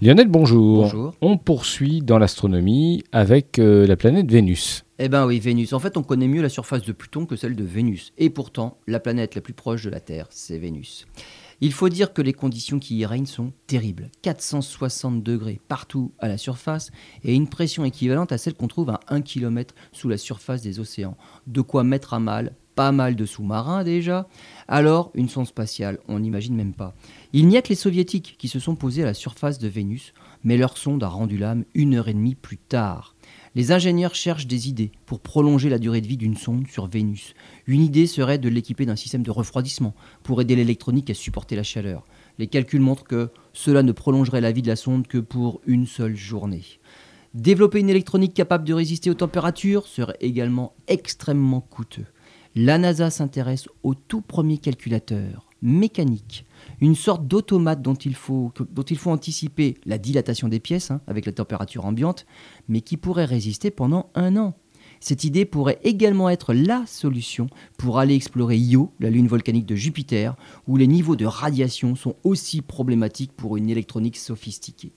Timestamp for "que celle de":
7.26-7.64